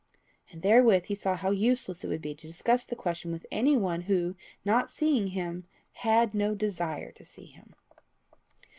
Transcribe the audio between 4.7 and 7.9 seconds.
seeing him, had no desire to see him.